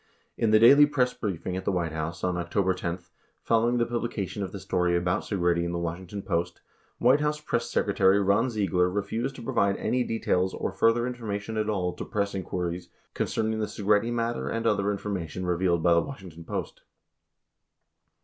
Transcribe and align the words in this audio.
In 0.35 0.49
the 0.49 0.57
daily 0.57 0.87
press 0.87 1.13
briefing 1.13 1.55
at 1.55 1.63
the 1.63 1.71
White 1.71 1.91
House 1.91 2.23
on 2.23 2.35
Octo 2.35 2.63
ber 2.63 2.73
10, 2.73 2.97
following 3.43 3.77
the 3.77 3.85
publication 3.85 4.41
of 4.41 4.51
the 4.51 4.59
story 4.59 4.97
about 4.97 5.21
Segretti 5.21 5.63
in 5.63 5.73
the 5.73 5.77
Washington 5.77 6.23
Post, 6.23 6.59
White 6.97 7.19
House 7.19 7.39
Press 7.39 7.69
Secretary 7.69 8.19
Ron 8.19 8.49
Ziegler 8.49 8.89
refused 8.89 9.35
to 9.35 9.43
provide 9.43 9.77
any 9.77 10.03
details 10.03 10.55
or 10.55 10.71
further 10.71 11.05
information 11.05 11.55
at 11.55 11.69
all 11.69 11.93
to 11.93 12.03
press 12.03 12.33
inquiries 12.33 12.89
concerning 13.13 13.59
the 13.59 13.67
Segretti 13.67 14.11
matter 14.11 14.49
and 14.49 14.65
other 14.65 14.89
information 14.91 15.45
revealed 15.45 15.83
by 15.83 15.93
the 15.93 16.01
Washington 16.01 16.45
Post. 16.45 16.81